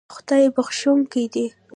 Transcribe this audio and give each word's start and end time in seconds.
خدای 0.13 0.45
بښونکی 0.55 1.23
دی 1.33 1.45